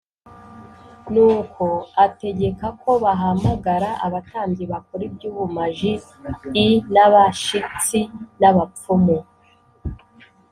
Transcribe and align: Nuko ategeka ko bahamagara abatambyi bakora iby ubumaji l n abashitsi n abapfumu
Nuko 1.11 1.65
ategeka 2.05 2.67
ko 2.81 2.91
bahamagara 3.03 3.89
abatambyi 4.05 4.63
bakora 4.71 5.01
iby 5.09 5.21
ubumaji 5.29 5.91
l 6.53 6.55
n 6.93 6.95
abashitsi 7.05 7.99
n 8.39 8.41
abapfumu 8.49 9.17